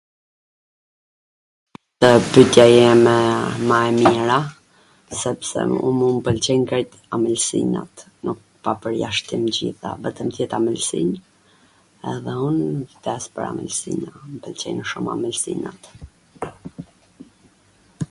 [2.31, 3.17] Pytja jeme
[3.67, 4.37] ma e mira,
[5.21, 7.93] sepse mu m pwlqejn krejt ambwlsinat,
[8.27, 11.09] nuk, pa pwrjashtim t gjitha, vetwm t jet ambwlsin
[12.13, 12.59] edhe un
[12.95, 15.81] vdes pwr ambwlsina, m pwlqejn shum ambwlsinat.